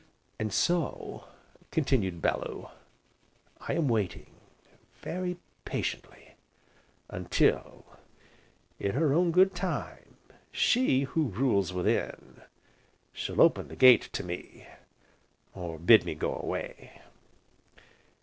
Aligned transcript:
"And 0.39 0.51
so," 0.51 1.25
continued 1.69 2.23
Bellew, 2.23 2.69
"I 3.59 3.73
am 3.73 3.87
waiting, 3.87 4.31
very 4.99 5.37
patiently, 5.63 6.33
until, 7.09 7.85
in 8.79 8.93
her 8.95 9.13
own 9.13 9.29
good 9.31 9.53
time, 9.53 10.17
she 10.51 11.01
who 11.03 11.27
rules 11.27 11.71
within, 11.71 12.41
shall 13.13 13.39
open 13.41 13.67
the 13.67 13.75
gate 13.75 14.09
to 14.13 14.23
me, 14.23 14.65
or 15.53 15.77
bid 15.77 16.03
me 16.03 16.15
go 16.15 16.35
away." 16.35 16.99